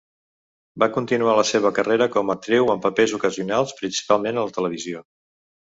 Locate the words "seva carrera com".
1.49-2.33